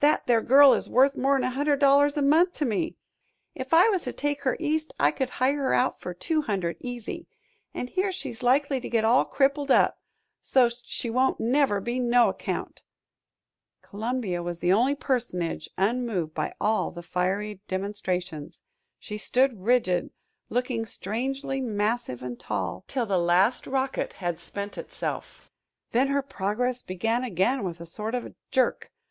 "That 0.00 0.26
there 0.26 0.42
girl 0.42 0.74
is 0.74 0.90
worth 0.90 1.16
more'n 1.16 1.42
a 1.42 1.48
hundred 1.48 1.78
dollars 1.78 2.18
a 2.18 2.20
month 2.20 2.52
to 2.56 2.66
me. 2.66 2.96
If 3.54 3.72
I 3.72 3.88
was 3.88 4.02
to 4.02 4.12
take 4.12 4.42
her 4.42 4.58
East 4.60 4.92
I 5.00 5.10
could 5.10 5.30
hire 5.30 5.56
her 5.56 5.72
out 5.72 5.98
for 5.98 6.12
two 6.12 6.42
hundred, 6.42 6.76
easy, 6.80 7.26
an' 7.72 7.86
here 7.86 8.12
she's 8.12 8.42
likely 8.42 8.78
to 8.78 8.90
get 8.90 9.06
all 9.06 9.24
crippled 9.24 9.70
up, 9.70 9.98
so's't 10.42 10.82
she 10.84 11.08
won't 11.08 11.40
never 11.40 11.80
be 11.80 11.98
no 11.98 12.28
account." 12.28 12.82
Columbia 13.80 14.42
was 14.42 14.58
the 14.58 14.70
only 14.70 14.94
personage 14.94 15.70
unmoved 15.78 16.34
by 16.34 16.52
all 16.60 16.90
the 16.90 17.02
fiery 17.02 17.62
demonstrations; 17.66 18.60
she 18.98 19.16
stood 19.16 19.62
rigid, 19.62 20.10
looking 20.50 20.84
strangely 20.84 21.62
massive 21.62 22.22
and 22.22 22.38
tall, 22.38 22.84
till 22.86 23.06
the 23.06 23.16
last 23.18 23.66
rocket 23.66 24.12
had 24.20 24.38
spent 24.38 24.76
itself. 24.76 25.50
Then 25.92 26.08
her 26.08 26.20
progress 26.20 26.82
began 26.82 27.24
again 27.24 27.64
with 27.64 27.80
a 27.80 27.86
sort 27.86 28.14
of 28.14 28.34
jerk. 28.50 28.92